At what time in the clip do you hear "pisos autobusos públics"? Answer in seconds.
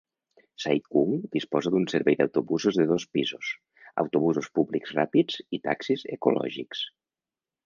3.17-4.97